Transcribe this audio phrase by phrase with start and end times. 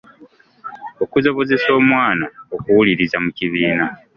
[1.03, 3.85] Okusobozesa omwana okuwuliriza mu kibiina.